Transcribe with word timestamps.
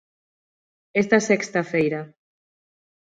Esta 1.01 1.17
sexta 1.29 1.61
feira. 1.71 2.01